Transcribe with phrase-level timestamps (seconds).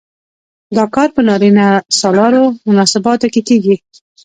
[0.75, 1.65] دا کار په نارینه
[1.99, 3.75] سالارو مناسباتو کې کیږي.